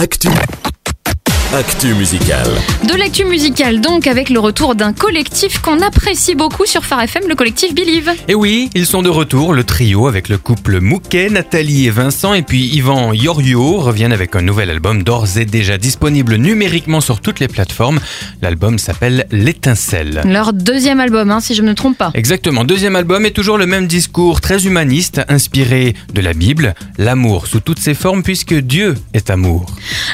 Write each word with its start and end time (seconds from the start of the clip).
Actu. 0.00 0.69
Actu 1.52 1.94
musicale. 1.94 2.46
De 2.88 2.94
l'actu 2.94 3.24
musicale 3.24 3.80
donc 3.80 4.06
avec 4.06 4.30
le 4.30 4.38
retour 4.38 4.76
d'un 4.76 4.92
collectif 4.92 5.58
qu'on 5.58 5.82
apprécie 5.82 6.36
beaucoup 6.36 6.64
sur 6.64 6.84
Phare 6.84 7.02
FM, 7.02 7.24
le 7.28 7.34
collectif 7.34 7.74
Believe. 7.74 8.08
Et 8.28 8.36
oui, 8.36 8.70
ils 8.76 8.86
sont 8.86 9.02
de 9.02 9.08
retour, 9.08 9.52
le 9.52 9.64
trio 9.64 10.06
avec 10.06 10.28
le 10.28 10.38
couple 10.38 10.78
Mouquet, 10.78 11.28
Nathalie 11.28 11.88
et 11.88 11.90
Vincent, 11.90 12.34
et 12.34 12.42
puis 12.42 12.68
Yvan 12.68 13.12
Yorio 13.12 13.78
reviennent 13.78 14.12
avec 14.12 14.36
un 14.36 14.42
nouvel 14.42 14.70
album 14.70 15.02
d'ores 15.02 15.38
et 15.38 15.44
déjà 15.44 15.76
disponible 15.76 16.36
numériquement 16.36 17.00
sur 17.00 17.20
toutes 17.20 17.40
les 17.40 17.48
plateformes. 17.48 17.98
L'album 18.42 18.78
s'appelle 18.78 19.26
L'étincelle. 19.32 20.22
Leur 20.24 20.52
deuxième 20.52 21.00
album, 21.00 21.32
hein, 21.32 21.40
si 21.40 21.56
je 21.56 21.62
ne 21.62 21.70
me 21.70 21.74
trompe 21.74 21.98
pas. 21.98 22.12
Exactement, 22.14 22.62
deuxième 22.62 22.94
album 22.94 23.26
est 23.26 23.32
toujours 23.32 23.58
le 23.58 23.66
même 23.66 23.88
discours 23.88 24.40
très 24.40 24.66
humaniste, 24.66 25.20
inspiré 25.28 25.96
de 26.14 26.20
la 26.20 26.32
Bible, 26.32 26.74
l'amour 26.96 27.48
sous 27.48 27.58
toutes 27.58 27.80
ses 27.80 27.94
formes 27.94 28.22
puisque 28.22 28.54
Dieu 28.54 28.94
est 29.14 29.30
amour. 29.30 29.66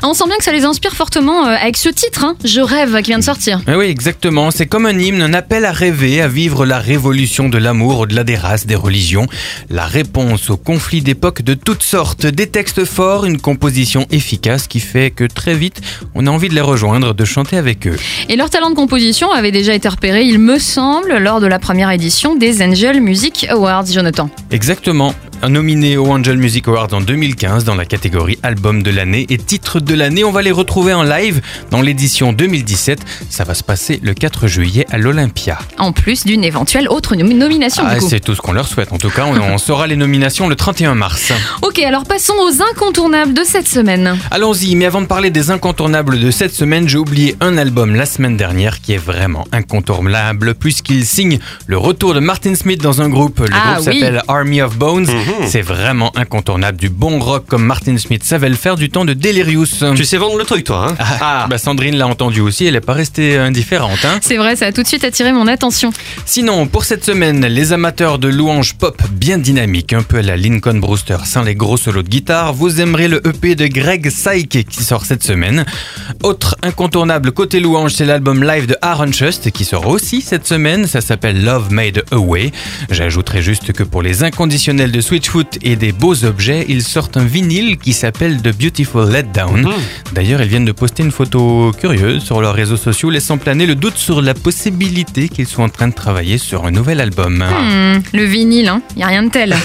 On 0.03 0.15
sent 0.15 0.25
bien 0.29 0.39
que 0.39 0.45
ça 0.45 0.53
les 0.53 0.65
inspire 0.65 0.95
fortement 0.95 1.26
euh, 1.33 1.57
avec 1.61 1.77
ce 1.77 1.89
titre, 1.89 2.25
hein, 2.25 2.37
Je 2.45 2.61
rêve, 2.61 2.97
qui 3.03 3.11
vient 3.11 3.19
de 3.19 3.25
sortir. 3.25 3.61
Eh 3.69 3.75
oui, 3.75 3.87
exactement. 3.87 4.51
C'est 4.51 4.67
comme 4.67 4.87
un 4.87 4.99
hymne, 4.99 5.23
un 5.23 5.35
appel 5.35 5.65
à 5.65 5.73
rêver, 5.73 6.21
à 6.21 6.29
vivre 6.29 6.67
la 6.67 6.79
révolution 6.79 7.49
de 7.49 7.59
l'amour 7.59 8.01
au-delà 8.01 8.25
des 8.25 8.37
races, 8.37 8.67
des 8.67 8.75
religions. 8.75 9.27
La 9.71 9.87
réponse 9.87 10.51
aux 10.51 10.57
conflits 10.57 11.03
d'époque 11.03 11.43
de 11.43 11.55
toutes 11.55 11.83
sortes. 11.83 12.27
Des 12.27 12.47
textes 12.47 12.85
forts, 12.85 13.25
une 13.25 13.41
composition 13.41 14.07
efficace 14.11 14.67
qui 14.67 14.81
fait 14.81 15.11
que 15.11 15.25
très 15.25 15.55
vite, 15.55 15.81
on 16.15 16.27
a 16.27 16.31
envie 16.31 16.49
de 16.49 16.55
les 16.55 16.61
rejoindre, 16.61 17.15
de 17.15 17.25
chanter 17.25 17.57
avec 17.57 17.87
eux. 17.87 17.97
Et 18.29 18.37
leur 18.37 18.51
talent 18.51 18.71
de 18.71 18.75
composition 18.75 19.31
avait 19.33 19.53
déjà 19.53 19.75
été 19.75 19.89
repéré, 19.89 20.23
il 20.23 20.39
me 20.39 20.59
semble, 20.59 21.19
lors 21.19 21.41
de 21.41 21.47
la 21.47 21.59
première 21.59 21.91
édition 21.91 22.37
des 22.37 22.63
Angel 22.63 23.01
Music 23.01 23.47
Awards, 23.51 23.87
Jonathan. 23.87 24.31
Exactement 24.51 25.15
nominé 25.49 25.97
aux 25.97 26.07
Angel 26.07 26.37
Music 26.39 26.69
Awards 26.69 26.93
en 26.93 27.01
2015 27.01 27.65
dans 27.65 27.75
la 27.75 27.85
catégorie 27.85 28.39
album 28.43 28.83
de 28.83 28.91
l'année 28.91 29.27
et 29.29 29.39
titre 29.39 29.81
de 29.81 29.95
l'année. 29.95 30.25
On 30.25 30.33
va 30.33 30.43
les 30.43 30.51
retrouver 30.51 30.93
en 30.93 31.03
live 31.03 31.41
dans 31.71 31.83
l'édition 31.83 32.33
2017. 32.33 33.01
Ça 33.31 33.45
va 33.45 33.55
se 33.55 33.63
passer 33.63 34.01
le 34.03 34.15
4 34.15 34.47
juillet 34.47 34.87
à 34.91 34.99
l'Olympia. 34.99 35.59
En 35.79 35.93
plus 35.93 36.25
d'une 36.25 36.45
éventuelle 36.45 36.89
autre 36.89 37.15
nomination. 37.15 37.85
Ah, 37.87 38.01
c'est 38.01 38.21
tout 38.21 38.35
ce 38.35 38.41
qu'on 38.41 38.53
leur 38.53 38.67
souhaite. 38.69 38.93
En 38.93 38.99
tout 38.99 39.11
cas, 39.11 39.25
on, 39.27 39.39
on 39.39 39.59
saura 39.59 39.87
les 39.87 39.97
nominations 39.97 40.49
le 40.49 40.57
31 40.57 40.95
mars. 40.95 41.33
Ok, 41.63 41.79
alors 41.81 42.05
passons 42.05 42.35
aux 42.35 42.63
incontournables 42.73 43.35
de 43.35 43.43
cette 43.45 43.69
semaine. 43.69 44.19
Allons-y, 44.31 44.75
mais 44.75 44.87
avant 44.87 45.03
de 45.03 45.07
parler 45.07 45.31
des 45.31 45.51
incontournables 45.51 46.19
de 46.19 46.31
cette 46.31 46.55
semaine, 46.55 46.89
j'ai 46.89 46.99
oublié 46.99 47.37
un 47.41 47.57
album 47.59 47.95
la 47.95 48.07
semaine 48.07 48.37
dernière 48.37 48.81
qui 48.81 48.93
est 48.93 48.99
vraiment 48.99 49.47
incontournable 49.53 50.55
puisqu'il 50.55 51.05
signe 51.05 51.39
le 51.67 51.79
retour 51.79 52.15
de 52.15 52.21
Martin 52.21 52.55
Smith 52.55 52.83
dans 52.83 53.03
un 53.03 53.09
groupe. 53.09 53.41
Le 53.41 53.49
ah 53.53 53.75
groupe 53.75 53.85
s'appelle 53.85 54.23
Army 54.29 54.63
of 54.63 54.77
Bones. 54.77 55.07
Mhm. 55.07 55.36
C'est 55.45 55.63
vraiment 55.63 56.13
incontournable. 56.17 56.79
Du 56.79 56.89
bon 56.89 57.19
rock 57.19 57.45
comme 57.47 57.65
Martin 57.65 57.97
Smith 57.99 58.25
savait 58.25 58.49
le 58.49 58.55
faire 58.55 58.77
du 58.77 58.89
temps 58.89 59.05
de 59.05 59.13
Delirious. 59.13 59.67
Tu 59.95 60.05
sais 60.05 60.17
vendre 60.17 60.39
le 60.39 60.45
truc, 60.45 60.65
toi. 60.65 60.89
Hein 60.89 60.97
ah, 60.99 61.19
ah. 61.21 61.47
Bah 61.49 61.59
Sandrine 61.59 61.97
l'a 61.97 62.07
entendu 62.07 62.41
aussi. 62.41 62.67
Elle 62.67 62.75
n'est 62.75 62.81
pas 62.81 62.93
restée 62.93 63.37
indifférente. 63.37 64.05
Hein 64.05 64.19
C'est 64.21 64.37
vrai, 64.37 64.57
ça 64.57 64.67
a 64.67 64.73
tout 64.73 64.83
de 64.83 64.89
suite 64.89 65.05
attiré 65.05 65.33
mon 65.33 65.47
attention. 65.47 65.93
Sinon, 66.25 66.67
pour 66.67 66.85
cette 66.85 67.05
semaine, 67.05 67.47
les 67.47 67.73
amateurs 67.73 68.19
de 68.19 68.29
louanges 68.29 68.75
pop 68.75 69.01
bien 69.11 69.39
dynamiques, 69.39 69.93
un 69.93 70.03
peu 70.03 70.19
à 70.19 70.23
la 70.23 70.37
Lincoln 70.37 70.79
Brewster, 70.79 71.19
sans 71.25 71.43
les 71.43 71.55
gros 71.55 71.77
solos 71.77 72.03
de 72.03 72.09
guitare, 72.09 72.53
vous 72.53 72.81
aimerez 72.81 73.09
le 73.09 73.27
EP 73.27 73.55
de 73.55 73.67
Greg 73.67 74.11
Syke 74.11 74.67
qui 74.69 74.85
sort 74.85 75.05
cette 75.05 75.23
semaine. 75.23 75.65
Autre 76.23 76.57
incontournable 76.63 77.33
côté 77.33 77.61
louange, 77.61 77.93
c'est 77.95 78.05
l'album 78.05 78.43
live 78.43 78.67
de 78.67 78.77
Aaron 78.83 79.11
Trust 79.11 79.51
qui 79.51 79.65
sort 79.65 79.87
aussi 79.87 80.21
cette 80.21 80.47
semaine. 80.47 80.87
Ça 80.87 81.01
s'appelle 81.01 81.45
Love 81.45 81.73
Made 81.73 82.05
Away. 82.11 82.53
J'ajouterai 82.91 83.43
juste 83.43 83.73
que 83.73 83.83
pour 83.83 84.03
les 84.03 84.23
inconditionnels 84.23 84.93
de 84.93 85.01
Sweet 85.01 85.16
Switchfoot 85.17 85.59
et 85.63 85.77
des 85.77 85.93
beaux 85.93 86.27
objets, 86.27 86.67
ils 86.69 86.83
sortent 86.83 87.17
un 87.17 87.25
vinyle 87.25 87.79
qui 87.79 87.95
s'appelle 87.95 88.43
The 88.43 88.55
Beautiful 88.55 89.11
Letdown. 89.11 89.63
Mhm. 89.63 89.73
D'ailleurs, 90.13 90.43
ils 90.43 90.49
viennent 90.49 90.67
de 90.67 90.73
poster 90.73 91.03
une 91.03 91.11
photo 91.11 91.73
curieuse 91.79 92.23
sur 92.23 92.43
leurs 92.43 92.53
réseaux 92.53 92.77
sociaux, 92.77 93.09
laissant 93.09 93.39
planer 93.39 93.65
le 93.65 93.77
doute 93.77 93.97
sur 93.97 94.21
la 94.21 94.35
possibilité 94.35 95.31
qu'ils 95.31 95.47
soient 95.47 95.65
en 95.65 95.71
train 95.71 95.89
de 95.89 95.95
travailler 95.95 96.37
sur 96.37 96.67
un 96.67 96.71
nouvel 96.71 97.01
album. 97.01 97.39
Hmm, 97.39 98.03
le 98.13 98.25
vinyle, 98.25 98.69
hein 98.69 98.83
y 98.95 99.05
a 99.05 99.07
rien 99.07 99.23
de 99.23 99.31
tel. 99.31 99.57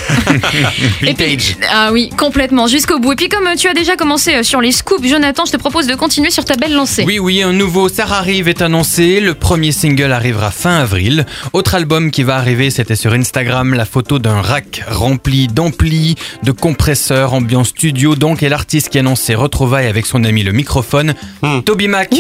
Vintage. 1.02 1.58
ah 1.70 1.90
oui, 1.92 2.10
complètement, 2.16 2.68
jusqu'au 2.68 3.00
bout. 3.00 3.12
Et 3.12 3.16
puis 3.18 3.28
comme 3.28 3.50
tu 3.58 3.68
as 3.68 3.74
déjà 3.74 3.98
commencé 3.98 4.36
euh, 4.36 4.44
sur 4.44 4.62
les 4.62 4.72
scoops, 4.72 5.06
Jonathan, 5.06 5.44
je 5.46 5.52
te 5.52 5.58
propose 5.58 5.86
de 5.86 5.96
continuer 5.96 6.32
sur 6.32 6.46
ta 6.46 6.56
belle 6.56 6.74
lancée. 6.74 7.04
Oui, 7.06 7.20
oui, 7.20 7.42
un 7.42 7.52
nouveau 7.52 7.90
Sarah 7.90 8.20
Arrive 8.20 8.48
est 8.48 8.62
annoncé. 8.62 9.20
Le 9.20 9.34
premier 9.34 9.74
single 9.74 10.14
arrivera 10.14 10.52
fin 10.52 10.78
avril. 10.78 11.26
Autre 11.52 11.76
album 11.76 12.10
qui 12.10 12.24
va 12.24 12.38
arriver, 12.38 12.70
c'était 12.70 12.96
sur 12.96 13.12
Instagram, 13.14 13.74
la 13.74 13.86
photo 13.86 14.20
d'un 14.20 14.42
rack 14.42 14.84
rempli 14.88 15.41
d'ampli, 15.48 16.16
de 16.44 16.52
compresseurs, 16.52 17.34
ambiance 17.34 17.70
studio 17.70 18.16
donc, 18.16 18.44
et 18.44 18.50
l'artiste 18.50 18.90
qui 18.90 19.00
annonce 19.00 19.22
ses 19.22 19.36
retrouvailles 19.36 19.88
avec 19.88 20.06
son 20.06 20.24
ami 20.24 20.44
le 20.44 20.52
microphone, 20.52 21.14
hmm. 21.42 21.62
Toby 21.62 21.88
Mac, 21.88 22.14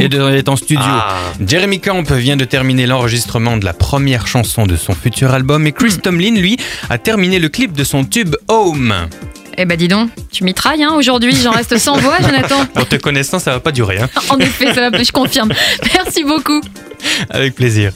est, 0.00 0.48
en 0.48 0.56
studio. 0.56 0.82
Ah. 0.84 1.16
Jeremy 1.46 1.80
Camp 1.80 2.10
vient 2.12 2.36
de 2.36 2.44
terminer 2.44 2.86
l'enregistrement 2.86 3.56
de 3.56 3.64
la 3.64 3.72
première 3.72 4.26
chanson 4.26 4.66
de 4.66 4.76
son 4.76 4.94
futur 4.94 5.32
album, 5.32 5.66
et 5.66 5.72
Chris. 5.72 5.98
Tomlin, 6.02 6.34
lui, 6.34 6.56
a 6.90 6.98
terminé 6.98 7.38
le 7.38 7.48
clip 7.48 7.72
de 7.72 7.84
son 7.84 8.04
tube 8.04 8.36
Home. 8.48 8.94
Eh 9.58 9.64
ben 9.64 9.76
dis 9.76 9.88
donc, 9.88 10.10
tu 10.30 10.44
mitrailles 10.44 10.84
hein, 10.84 10.92
aujourd'hui, 10.96 11.34
j'en 11.34 11.52
reste 11.52 11.78
sans 11.78 11.96
voix 11.96 12.18
Jonathan. 12.20 12.66
Pour 12.74 12.86
te 12.86 12.96
connaissant, 12.96 13.38
ça 13.38 13.52
va 13.52 13.60
pas 13.60 13.72
durer. 13.72 13.98
Hein. 13.98 14.10
en 14.28 14.38
effet, 14.38 14.74
ça 14.74 14.90
va, 14.90 15.02
je 15.02 15.12
confirme. 15.12 15.50
Merci 15.94 16.24
beaucoup. 16.24 16.60
Avec 17.30 17.54
plaisir. 17.54 17.92